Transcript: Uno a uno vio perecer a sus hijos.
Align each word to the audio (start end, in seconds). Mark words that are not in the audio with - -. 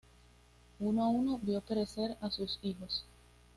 Uno 0.79 1.03
a 1.03 1.09
uno 1.09 1.37
vio 1.37 1.61
perecer 1.61 2.17
a 2.21 2.31
sus 2.31 2.57
hijos. 2.63 3.05